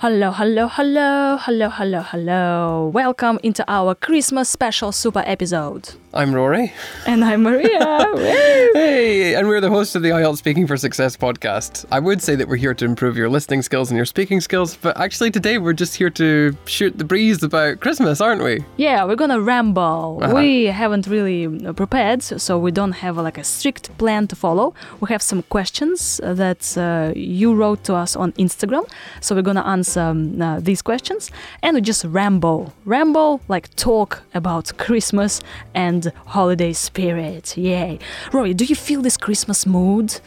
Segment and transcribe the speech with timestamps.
[0.00, 2.90] Hello, hello, hello, hello, hello, hello.
[2.94, 5.90] Welcome into our Christmas special super episode.
[6.14, 6.72] I'm Rory.
[7.06, 8.06] And I'm Maria.
[8.74, 11.84] Hey, and we're the hosts of the IELTS Speaking for Success podcast.
[11.90, 14.76] I would say that we're here to improve your listening skills and your speaking skills,
[14.76, 18.64] but actually today we're just here to shoot the breeze about Christmas, aren't we?
[18.76, 20.20] yeah, we're gonna ramble.
[20.22, 20.34] Uh-huh.
[20.34, 24.36] We haven't really uh, prepared, so we don't have uh, like a strict plan to
[24.36, 24.74] follow.
[25.00, 28.88] We have some questions that uh, you wrote to us on Instagram,
[29.20, 31.30] so we're gonna answer um, uh, these questions
[31.62, 32.72] and we just ramble.
[32.84, 35.40] Ramble, like talk about Christmas
[35.74, 37.56] and holiday spirit.
[37.56, 37.98] Yay.
[38.32, 40.20] Rory, do you feel this Christmas mood?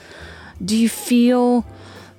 [0.64, 1.66] Do you feel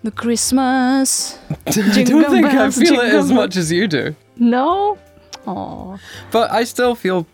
[0.03, 1.39] the Christmas?
[1.67, 1.71] I
[2.05, 4.99] don't think I feel it as much as you do, No?
[5.47, 5.99] Oh,
[6.31, 7.27] but I still feel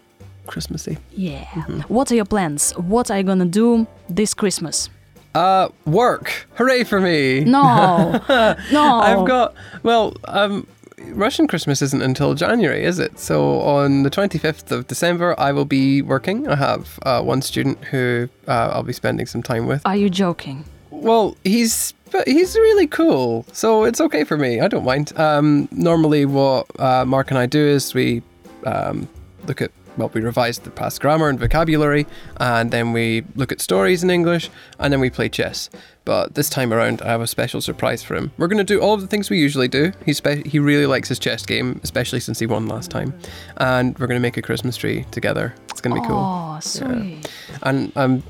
[0.47, 0.97] Christmassy.
[1.13, 1.45] yeah.
[1.45, 1.81] Mm-hmm.
[1.93, 2.73] What are your plans?
[2.73, 4.89] What are you gonna do this Christmas?
[5.35, 6.47] Uh, work.
[6.55, 7.41] Hooray for me.
[7.41, 8.21] No,
[8.73, 8.95] no.
[9.01, 10.67] I've got, well, um,
[11.11, 13.19] Russian Christmas isn't until January, is it?
[13.19, 16.49] So on the 25th of December, I will be working.
[16.49, 19.83] I have uh, one student who uh, I'll be spending some time with.
[19.85, 20.65] Are you joking?
[20.91, 24.61] Well, he's but he's really cool, so it's okay for me.
[24.61, 25.13] I don't mind.
[25.19, 28.23] Um, normally, what uh, Mark and I do is we
[28.65, 29.07] um,
[29.47, 32.07] look at well, we revise the past grammar and vocabulary,
[32.39, 35.69] and then we look at stories in English, and then we play chess.
[36.07, 38.31] But this time around, I have a special surprise for him.
[38.39, 39.93] We're going to do all of the things we usually do.
[40.07, 43.13] He spe- he really likes his chess game, especially since he won last time,
[43.59, 45.55] and we're going to make a Christmas tree together.
[45.71, 47.31] It's going to be cool Oh, sweet.
[47.63, 48.23] and I'm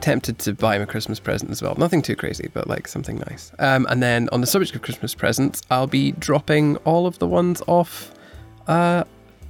[0.00, 1.74] tempted to buy him a Christmas present as well.
[1.76, 3.52] Nothing too crazy, but like something nice.
[3.58, 7.26] Um, and then on the subject of Christmas presents, I'll be dropping all of the
[7.26, 8.12] ones off
[8.66, 9.04] uh,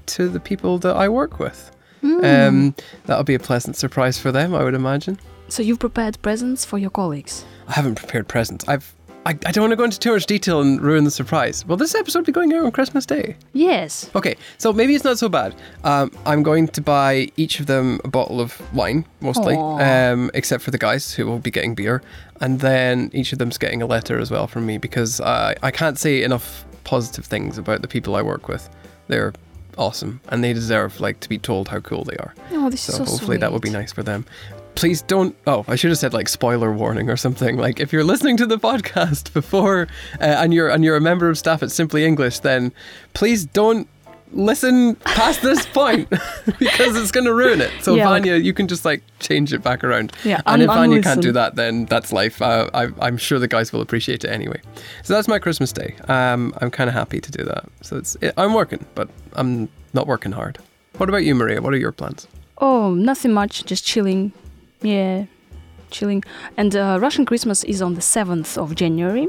[0.08, 1.70] to the people that I work with.
[2.00, 2.24] Hmm.
[2.24, 2.74] Um,
[3.06, 5.18] that'll be a pleasant surprise for them, I would imagine.
[5.48, 7.44] So you've prepared presents for your colleagues?
[7.68, 8.66] I haven't prepared presents.
[8.68, 8.94] I've.
[9.26, 11.64] I, I don't want to go into too much detail and ruin the surprise.
[11.64, 13.36] Will this episode will be going out on Christmas Day?
[13.54, 14.10] Yes.
[14.14, 15.54] Okay, so maybe it's not so bad.
[15.82, 20.62] Um, I'm going to buy each of them a bottle of wine, mostly, um, except
[20.62, 22.02] for the guys who will be getting beer.
[22.42, 25.70] And then each of them's getting a letter as well from me because I, I
[25.70, 28.68] can't say enough positive things about the people I work with.
[29.08, 29.32] They're
[29.78, 32.34] awesome and they deserve like to be told how cool they are.
[32.52, 34.24] Oh, this So, is so hopefully that will be nice for them.
[34.74, 35.36] Please don't.
[35.46, 37.56] Oh, I should have said like spoiler warning or something.
[37.56, 39.86] Like if you're listening to the podcast before
[40.20, 42.72] uh, and you're and you're a member of staff at Simply English, then
[43.12, 43.86] please don't
[44.32, 46.08] listen past this point
[46.58, 47.70] because it's going to ruin it.
[47.82, 50.12] So Yeah, Vanya, you can just like change it back around.
[50.24, 52.40] Yeah, And un- if Vanya can't do that, then that's life.
[52.42, 54.60] Uh, I, I'm sure the guys will appreciate it anyway.
[55.02, 55.96] So that's my Christmas day.
[56.08, 57.64] Um, I'm kind of happy to do that.
[57.82, 60.58] So it's it, I'm working, but I'm not working hard.
[60.96, 61.60] What about you, Maria?
[61.60, 62.26] What are your plans?
[62.58, 63.64] Oh, nothing much.
[63.64, 64.32] Just chilling.
[64.82, 65.26] Yeah,
[65.90, 66.22] chilling.
[66.56, 69.28] And uh, Russian Christmas is on the 7th of January,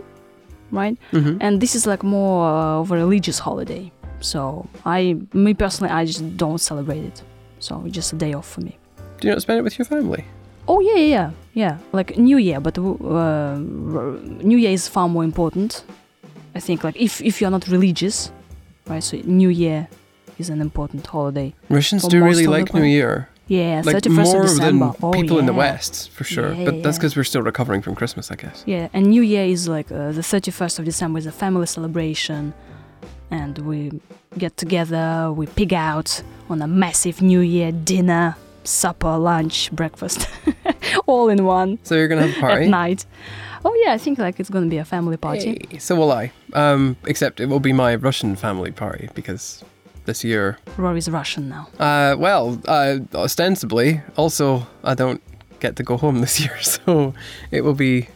[0.71, 0.97] right?
[1.11, 1.37] Mm-hmm.
[1.41, 3.91] And this is like more uh, of a religious holiday.
[4.25, 7.23] So I, me personally, I just don't celebrate it.
[7.59, 8.77] So it's just a day off for me.
[9.19, 10.25] Do you not spend it with your family?
[10.67, 11.77] Oh yeah, yeah, yeah, yeah.
[11.91, 15.83] Like New Year, but uh, New Year is far more important.
[16.55, 18.31] I think like if if you're not religious,
[18.87, 19.03] right?
[19.03, 19.87] So New Year
[20.39, 21.53] is an important holiday.
[21.69, 22.83] Russians do really like New.
[22.83, 23.29] Year.
[23.47, 24.85] Yeah, Like 31st more of December.
[24.85, 25.53] than oh, people in the.
[25.53, 26.51] West, for sure.
[26.51, 28.63] Yeah, but that's because we're still recovering from Christmas, I guess.
[28.65, 32.55] Yeah, and New Year is like uh, the 31st of December is a family celebration,
[33.31, 33.99] and we
[34.37, 40.27] get together, we pig out on a massive New Year dinner, supper, lunch, breakfast,
[41.07, 42.65] all in one So you're gonna have a party.
[42.65, 43.05] at night.
[43.63, 45.67] Oh yeah, I think like it's gonna be a family party.
[45.69, 46.31] Hey, so will I.
[46.53, 49.63] Um, except it will be my Russian family party because
[50.05, 51.67] this year, Rory's Russian now.
[51.79, 55.19] uh, well, uh, ostensibly, also I don't
[55.59, 57.13] get to go home this year, so
[57.51, 58.07] it will be.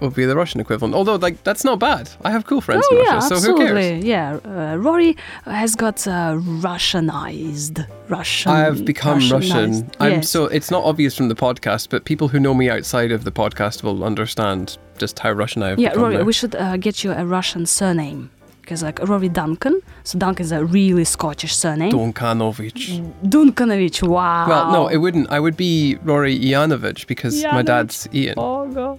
[0.00, 0.94] Will be the Russian equivalent.
[0.94, 2.10] Although, like, that's not bad.
[2.24, 3.66] I have cool friends oh in yeah, Russia, so absolutely.
[3.66, 4.04] who cares?
[4.04, 7.86] Yeah, uh, Rory has got uh, Russianized.
[8.08, 8.52] Russian.
[8.52, 9.40] I have become Russian.
[9.72, 9.94] Russianized.
[10.00, 13.24] I'm so it's not obvious from the podcast, but people who know me outside of
[13.24, 16.02] the podcast will understand just how Russian I have Yeah, become.
[16.02, 16.24] Rory, now.
[16.24, 18.30] we should uh, get you a Russian surname.
[18.62, 19.80] Because, like, Rory Duncan.
[20.02, 21.92] So, Duncan is a really Scottish surname.
[21.92, 23.00] Donkanovich.
[23.22, 24.48] Dunkanovich, wow.
[24.48, 25.30] Well, no, it wouldn't.
[25.30, 28.34] I would be Rory Ianovich because my dad's Ian.
[28.36, 28.98] Oh, God.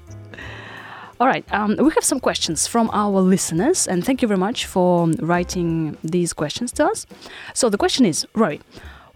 [1.19, 4.67] All right, um, we have some questions from our listeners, and thank you very much
[4.67, 7.07] for writing these questions to us.
[7.55, 8.61] So, the question is Rory,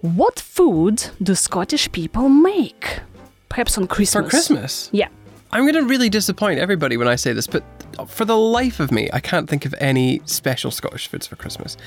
[0.02, 3.02] what food do Scottish people make?
[3.50, 4.26] Perhaps on Christmas.
[4.26, 4.90] For Christmas?
[4.92, 5.10] Yeah.
[5.52, 7.64] I'm going to really disappoint everybody when I say this, but
[8.08, 11.78] for the life of me, I can't think of any special Scottish foods for Christmas.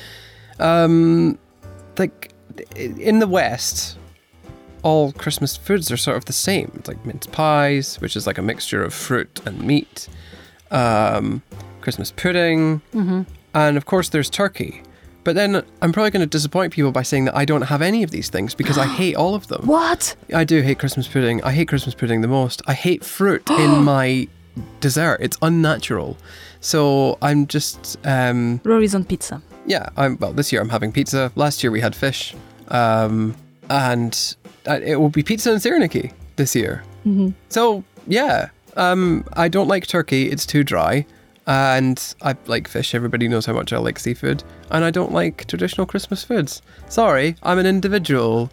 [0.61, 1.39] Um,
[1.99, 2.33] like
[2.77, 3.99] in the West,
[4.85, 6.71] all Christmas foods are sort of the same.
[6.77, 10.09] It's like mince pies, which is like a mixture of fruit and meat,
[10.71, 11.43] um,
[11.81, 12.81] Christmas pudding,
[13.55, 14.83] and of course there's turkey.
[15.25, 18.03] But then I'm probably going to disappoint people by saying that I don't have any
[18.03, 19.67] of these things because I hate all of them.
[19.67, 20.15] What?
[20.35, 21.43] I do hate Christmas pudding.
[21.43, 22.61] I hate Christmas pudding the most.
[22.67, 24.29] I hate fruit in my
[24.81, 25.19] dessert.
[25.23, 26.19] It's unnatural.
[26.61, 29.41] So I'm just um, Rory's on pizza.
[29.67, 29.89] yeah.
[29.97, 30.33] I'm well.
[30.35, 31.33] This year I'm having pizza.
[31.37, 32.35] Last year we had fish,
[32.69, 33.35] um,
[33.71, 34.37] and
[34.67, 36.83] it will be pizza and syrniki this year.
[37.05, 40.31] hmm So yeah, um, I don't like turkey.
[40.31, 41.07] It's too dry,
[41.47, 42.95] and I like fish.
[42.95, 46.63] Everybody knows how much I like seafood, and I don't like traditional Christmas foods.
[46.89, 48.51] Sorry, I'm an individual.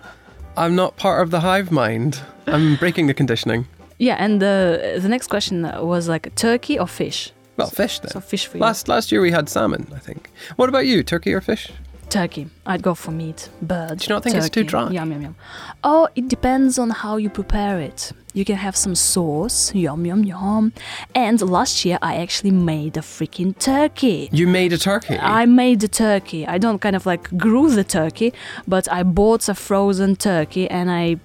[0.58, 2.20] I'm not part of the hive mind.
[2.48, 3.66] I'm breaking the conditioning.
[3.98, 7.32] Yeah, and the the next question was like turkey or fish.
[7.58, 8.12] Well, fish then.
[8.12, 8.62] So fish for you.
[8.64, 10.30] Last last year we had salmon, I think.
[10.56, 11.04] What about you?
[11.04, 11.72] Turkey or fish?
[12.12, 12.48] Turkey.
[12.66, 14.00] I'd go for meat, bird.
[14.00, 14.70] Do you not think it's too turkey.
[14.70, 14.90] dry?
[14.92, 15.36] Yum yum yum.
[15.84, 18.12] Oh, it depends on how you prepare it.
[18.34, 20.74] You can have some sauce, yum yum yum.
[21.16, 24.30] And last year I actually made a freaking turkey.
[24.34, 25.18] You made a turkey.
[25.18, 26.46] I made the turkey.
[26.46, 28.34] I don't kind of like grew the turkey,
[28.68, 31.18] but I bought a frozen turkey and I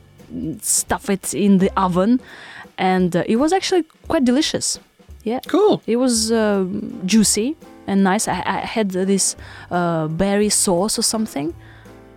[0.63, 2.21] stuff it in the oven,
[2.79, 4.79] and uh, it was actually quite delicious.
[5.25, 5.83] Yeah, cool.
[5.89, 6.65] it was uh,
[7.05, 7.57] juicy
[7.87, 8.29] and nice.
[8.29, 9.37] I, I had this
[9.71, 11.55] uh, berry sauce or something.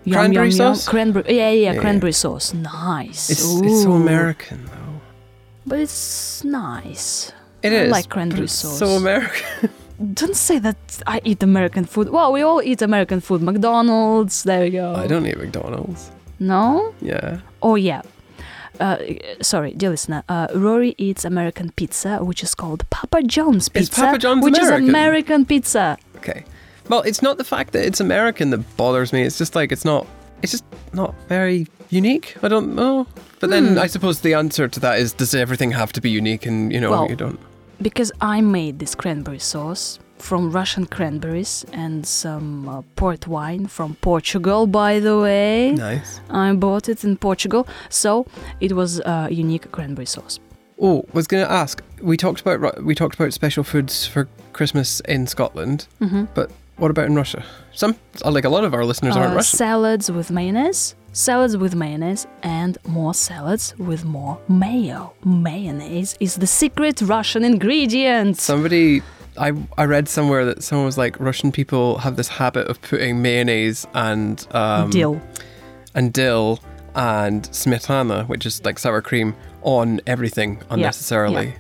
[0.06, 0.76] Yum, Cranberry yum, yum.
[0.76, 0.88] sauce?
[0.88, 1.26] Cranberry.
[1.36, 2.54] Yeah, yeah, Yeah, cranberry sauce.
[2.54, 3.30] Nice.
[3.30, 5.02] It's it's so American though.
[5.66, 7.32] But it's nice.
[7.62, 7.92] It I is.
[7.92, 8.80] like cranberry sauce.
[8.80, 9.70] So American.
[10.14, 12.10] Don't say that I eat American food.
[12.10, 13.42] Well, we all eat American food.
[13.42, 14.44] McDonald's.
[14.44, 14.96] There we go.
[14.96, 16.10] I don't eat McDonald's.
[16.40, 16.94] No.
[17.02, 17.42] Yeah.
[17.62, 18.02] Oh yeah.
[18.80, 18.98] Uh,
[19.42, 20.24] sorry, dear listener.
[20.30, 24.84] Uh, Rory eats American pizza, which is called Papa John's pizza, Papa John's which American?
[24.84, 25.98] is American pizza.
[26.18, 26.44] Okay.
[26.88, 29.22] Well, it's not the fact that it's American that bothers me.
[29.24, 30.08] It's just like it's not.
[30.42, 32.36] It's just not very unique.
[32.42, 33.06] I don't know.
[33.40, 33.80] But then Hmm.
[33.80, 36.46] I suppose the answer to that is: Does everything have to be unique?
[36.46, 37.40] And you know, Well- you don't.
[37.82, 43.96] Because I made this cranberry sauce from Russian cranberries and some uh, port wine from
[44.02, 45.72] Portugal, by the way.
[45.72, 46.20] Nice.
[46.30, 48.26] I bought it in Portugal, so
[48.60, 50.40] it was a unique cranberry sauce.
[50.82, 51.82] Oh, was going to ask.
[52.02, 55.88] We talked about we talked about special foods for Christmas in Scotland.
[56.00, 57.44] hmm But what about in Russia?
[57.74, 57.96] Some
[58.26, 59.58] like a lot of our listeners aren't Uh, Russian.
[59.58, 65.12] salads with mayonnaise, salads with mayonnaise, and more salads with more mayo.
[65.26, 68.38] Mayonnaise is the secret Russian ingredient.
[68.40, 69.02] Somebody,
[69.38, 73.22] I I read somewhere that someone was like Russian people have this habit of putting
[73.22, 75.22] mayonnaise and um, Dill.
[75.96, 76.60] and dill
[76.96, 81.56] and smetana, which is like sour cream, on everything unnecessarily.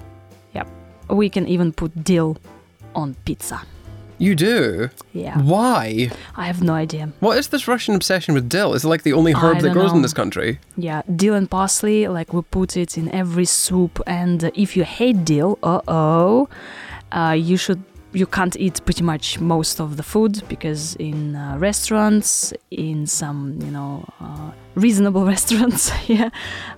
[0.54, 0.68] Yep.
[1.10, 2.38] We can even put dill
[2.96, 3.62] on pizza.
[4.20, 4.90] You do?
[5.14, 6.12] Yeah, Why?
[6.36, 7.10] I have no idea.
[7.22, 8.74] What is this Russian obsession with dill?
[8.74, 10.60] Is it like the only herb that grows in this country?
[10.76, 14.02] Yeah, dill and parsley, like we put it in every soup.
[14.06, 16.50] And if you hate dill, uh oh,
[17.12, 17.82] uh, you should.
[18.12, 23.60] You can't eat pretty much most of the food because in uh, restaurants, in some
[23.62, 26.30] you know uh, reasonable restaurants, yeah,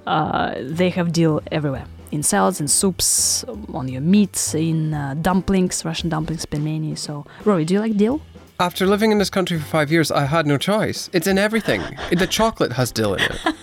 [0.07, 1.85] uh, they have dill everywhere.
[2.11, 6.97] In salads, in soups, on your meat, in uh, dumplings, Russian dumplings, pelmeni.
[6.97, 8.19] So, Rory, do you like dill?
[8.59, 11.09] After living in this country for five years, I had no choice.
[11.13, 11.81] It's in everything.
[12.11, 13.55] the chocolate has dill in it.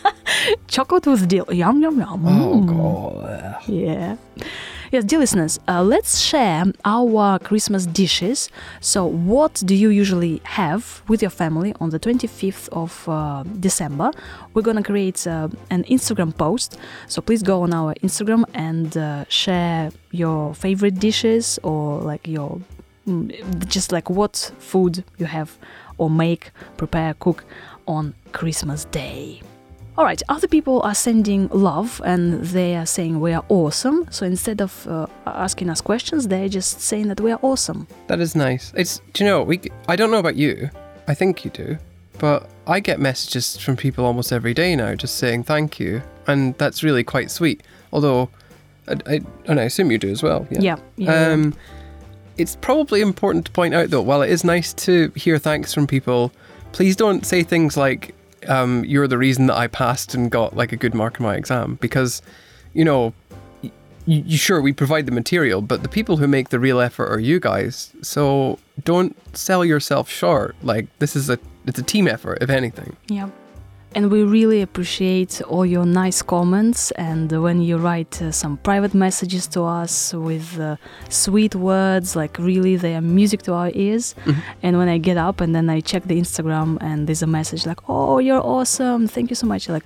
[0.69, 2.26] Chocolate with dill, yum yum yum.
[2.26, 2.67] Oh Mm.
[2.67, 3.56] god.
[3.69, 4.17] Yeah.
[4.90, 8.49] Yes, dear listeners, uh, let's share our Christmas dishes.
[8.80, 14.12] So, what do you usually have with your family on the 25th of uh, December?
[14.54, 16.78] We're gonna create uh, an Instagram post.
[17.07, 22.59] So, please go on our Instagram and uh, share your favorite dishes or like your
[23.07, 25.59] mm, just like what food you have
[25.99, 27.45] or make, prepare, cook
[27.87, 29.42] on Christmas Day.
[29.99, 34.07] All right, other people are sending love and they are saying we are awesome.
[34.12, 37.88] So instead of uh, asking us questions, they're just saying that we are awesome.
[38.07, 38.73] That is nice.
[38.76, 39.61] It's do you know we?
[39.88, 40.71] I don't know about you.
[41.09, 41.78] I think you do,
[42.21, 46.57] but I get messages from people almost every day now, just saying thank you, and
[46.59, 47.64] that's really quite sweet.
[47.93, 48.31] Although,
[48.87, 50.47] I, I and I assume you do as well.
[50.49, 50.61] Yeah.
[50.61, 50.76] Yeah.
[50.95, 51.33] yeah, yeah.
[51.33, 51.55] Um,
[52.37, 55.88] it's probably important to point out though, while it is nice to hear thanks from
[55.88, 56.31] people,
[56.71, 58.14] please don't say things like
[58.49, 61.35] um, "You're the reason that I passed and got like a good mark in my
[61.37, 62.23] exam," because
[62.75, 63.12] you know.
[63.62, 63.71] y-
[64.07, 67.21] You, sure we provide the material, but the people who make the real effort are
[67.21, 67.93] you guys.
[68.00, 70.57] So don't sell yourself short.
[70.62, 72.97] Like this is a it's a team effort, if anything.
[73.09, 73.28] Yeah.
[73.95, 78.92] And we really appreciate all your nice comments and when you write uh, some private
[78.95, 80.76] messages to us with uh,
[81.09, 84.14] sweet words, like really they are music to our ears.
[84.26, 84.37] Mhm.
[84.62, 87.64] And when I get up and then I check the Instagram and there's a message
[87.66, 89.09] like, "Oh, you're awesome!
[89.09, 89.85] Thank you so much!" Like,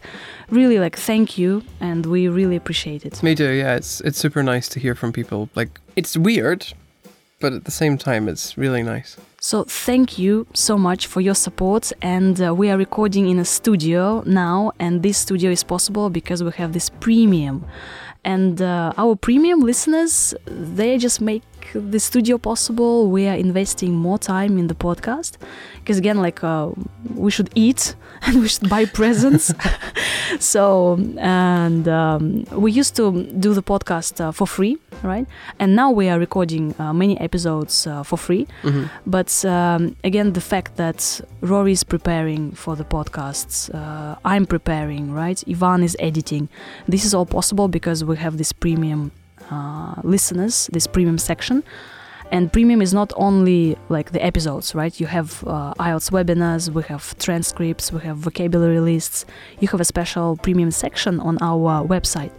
[0.50, 3.22] really, like, thank you, and we really appreciate it.
[3.22, 3.50] Me too.
[3.52, 5.48] Yeah, it's it's super nice to hear from people.
[5.54, 6.66] Like it's weird.
[7.42, 9.18] But at the same time, it's really nice.
[9.40, 11.92] So thank you so much for your support.
[12.00, 16.42] And uh, we are recording in a studio now, and this studio is possible because
[16.42, 17.66] we have this premium.
[18.24, 21.42] And uh, our premium listeners, they just make
[21.74, 23.10] the studio possible.
[23.10, 25.36] We are investing more time in the podcast
[25.78, 26.70] because again, like uh,
[27.14, 29.52] we should eat and we should buy presents.
[30.38, 35.26] so and um, we used to do the podcast uh, for free, right?
[35.58, 38.46] And now we are recording uh, many episodes uh, for free.
[38.62, 44.46] hmm But um, again, the fact that Rory is preparing for the podcasts, uh, I'm
[44.46, 45.42] preparing, right?
[45.48, 46.48] Ivan is editing.
[46.88, 49.10] This is all possible because we have this premium
[49.50, 51.62] uh, listeners, this premium section.
[52.30, 54.98] And premium is not only like the episodes, right?
[54.98, 59.26] You have uh, IELTS webinars, we have transcripts, we have vocabulary lists.
[59.60, 62.32] You have a special premium section on our website.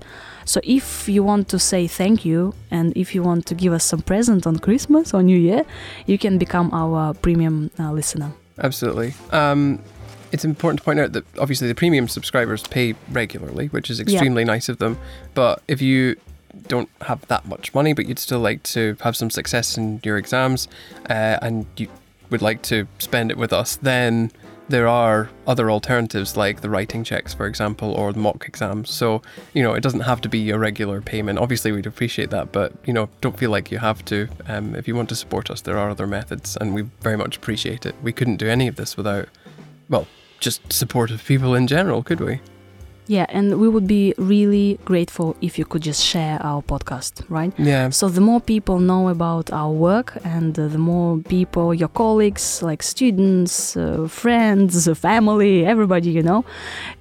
[0.45, 3.83] So if you want to say thank you and if you want to give us
[3.83, 5.63] some present on Christmas or New Year,
[6.07, 8.33] you can become our premium uh, listener.
[8.57, 9.13] Absolutely.
[9.31, 9.79] Um,
[10.31, 14.43] it's important to point out that obviously the premium subscribers pay regularly, which is extremely
[14.43, 14.97] nice of them.
[15.35, 16.15] But if you
[16.67, 20.17] don't have that much money, but you'd still like to have some success in your
[20.17, 20.67] exams,
[21.09, 21.87] uh, and you
[22.29, 24.31] would like to spend it with us, then
[24.69, 28.89] there are other alternatives like the writing checks, for example, or the mock exams.
[28.89, 29.21] So,
[29.53, 31.37] you know, it doesn't have to be a regular payment.
[31.37, 34.29] Obviously, we'd appreciate that, but, you know, don't feel like you have to.
[34.47, 37.35] Um, if you want to support us, there are other methods, and we very much
[37.37, 37.93] appreciate it.
[38.01, 39.27] We couldn't do any of this without,
[39.89, 40.07] well,
[40.39, 42.39] just supportive people in general, could we?
[43.07, 47.51] Yeah, and we would be really grateful if you could just share our podcast, right?
[47.59, 47.89] Yeah.
[47.89, 52.61] So the more people know about our work, and uh, the more people, your colleagues,
[52.63, 56.45] like students, uh, friends, uh, family, everybody, you know,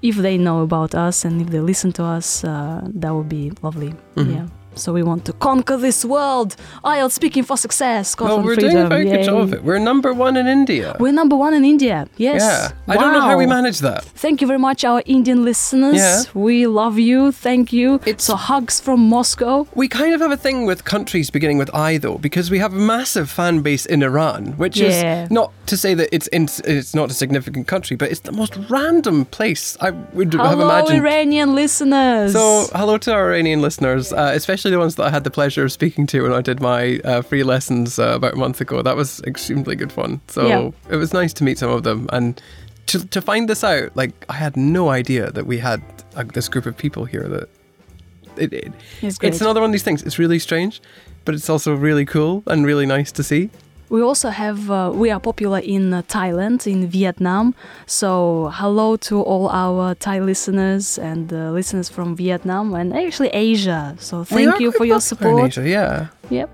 [0.02, 3.52] if they know about us and if they listen to us, uh, that would be
[3.62, 3.94] lovely.
[4.16, 4.34] Mhm.
[4.34, 4.46] Yeah.
[4.74, 6.56] So we want to conquer this world.
[6.84, 8.16] IELTS speaking for success.
[8.18, 8.70] Well, Scotland we're freedom.
[8.72, 9.62] doing a very good job of it.
[9.64, 10.96] We're number one in India.
[10.98, 12.08] We're number one in India.
[12.16, 12.40] Yes.
[12.42, 12.72] Yeah.
[12.92, 14.04] I don't know how we manage that.
[14.04, 15.96] Thank you very much, our Indian listeners.
[15.96, 16.22] Yeah.
[16.34, 17.32] We love you.
[17.32, 17.96] Thank you.
[18.06, 19.66] It's- so hugs from Moscow.
[19.74, 22.72] We kind of have a thing with countries beginning with I, though, because we have
[22.72, 25.24] a massive fan base in Iran, which Yeah.
[25.24, 28.32] is not to say that it's in, it's not a significant country, but it's the
[28.32, 30.98] most random place I would have imagined.
[30.98, 31.00] Hello.
[31.10, 32.32] Iranian listeners.
[32.32, 35.64] So, hello to our Iranian listeners, uh, especially the ones that I had the pleasure
[35.64, 38.82] of speaking to when I did my uh, free lessons uh, about a month ago.
[38.82, 40.20] That was extremely good fun.
[40.28, 40.70] So, Yeah.
[40.90, 42.08] it was nice to meet some of them.
[42.12, 42.40] And
[42.86, 45.82] to, to find this out, like, I had no idea that we had
[46.16, 47.48] uh, this group of people here that.
[48.36, 50.02] It, it, it's it's another one of these things.
[50.02, 50.80] It's really strange,
[51.26, 53.50] but it's also really cool and really nice to see.
[53.92, 57.54] We also have, uh, we are popular in uh, Thailand, in Vietnam.
[57.84, 63.94] So, hello to all our Thai listeners and uh, listeners from Vietnam and actually Asia.
[63.98, 65.58] So, thank you for your popular in support.
[65.58, 66.06] Asia, yeah.
[66.30, 66.48] Yep.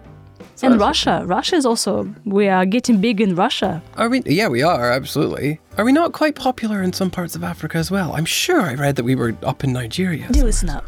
[0.57, 1.23] So and Russia.
[1.27, 3.81] Russia is also, we are getting big in Russia.
[3.97, 4.21] Are we?
[4.27, 5.61] Yeah, we are absolutely.
[5.77, 8.15] Are we not quite popular in some parts of Africa as well?
[8.17, 10.27] I'm sure I read that we were up in Nigeria.
[10.33, 10.83] Dear listener,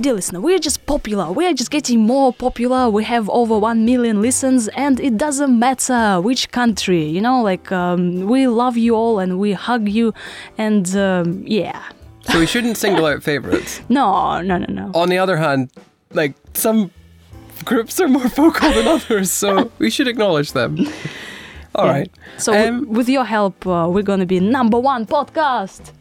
[0.00, 1.30] dear listener, we're just popular.
[1.30, 2.88] We're just getting more popular.
[2.88, 7.70] We have over 1 million listens, and it doesn't matter which country, you know, like
[7.72, 10.14] um, we love you all and we hug you,
[10.56, 11.82] and um, yeah.
[12.22, 13.80] So we shouldn't single out favorites.
[13.88, 14.90] No, no, no, no.
[14.94, 15.70] On the other hand,
[16.12, 16.90] like some
[17.64, 20.78] groups are more vocal than others, so we should acknowledge them.
[21.74, 21.92] All Yeah.
[21.92, 22.10] right.
[22.38, 25.92] So, Um, with your help, uh, we're gonna be number one podcast.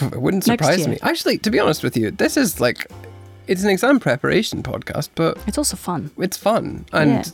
[0.00, 0.98] It wouldn't surprise me.
[1.02, 2.86] Actually, to be honest with you, this is like
[3.48, 6.10] it's an exam preparation podcast, but It's also fun.
[6.18, 7.24] it's fun and Yeah.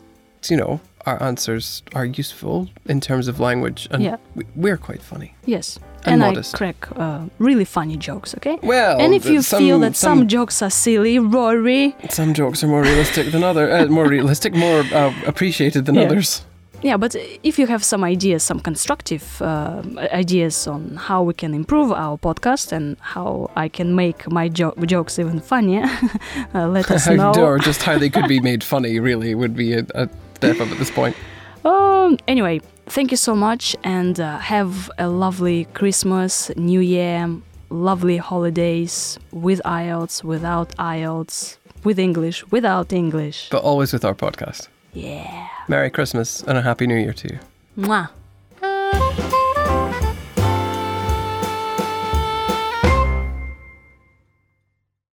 [0.51, 4.17] you know our answers are useful in terms of language and Yeah.
[4.35, 5.79] we, we're quite funny Yes.
[6.07, 6.55] And I modest.
[6.55, 8.59] crack uh, really funny jokes, okay?
[8.63, 12.69] well and if you some, feel that some, jokes are silly, Rory, some jokes are
[12.69, 16.07] more realistic than other uh, more realistic more uh, appreciated than Yeah.
[16.07, 16.43] others
[16.85, 21.55] Yeah, but if you have some ideas, some constructive uh, ideas on how we can
[21.55, 25.85] improve our podcast and how I can make my jo- jokes even funnier,
[26.55, 27.33] uh, let us know.
[27.39, 30.69] or just how they could be made funny really would be a, a step up
[30.71, 31.17] at this point
[31.65, 37.27] Um, anyway, thank you so much and uh, have a lovely Christmas, New Year,
[37.71, 43.49] lovely holidays with IELTS, without IELTS, with English, without English.
[43.51, 45.49] but always with our podcast Yeah.
[45.69, 47.39] merry christmas and a happy new year to you
[47.77, 48.09] Mwah.